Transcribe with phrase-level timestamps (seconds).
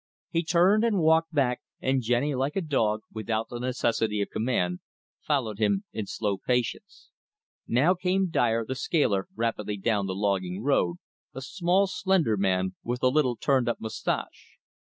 [0.31, 4.79] He turned and walked back, and Jenny, like a dog, without the necessity of command,
[5.19, 7.11] followed him in slow patience.
[7.67, 10.95] Now came Dyer, the scaler, rapidly down the logging road,
[11.35, 14.57] a small slender man with a little, turned up mustache.